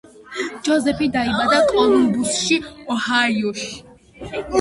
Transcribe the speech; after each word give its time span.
ჯოზეფი 0.67 1.09
დაიბადა 1.15 1.59
კოლუმბუსში, 1.71 2.57
ოჰაიოში. 2.95 3.79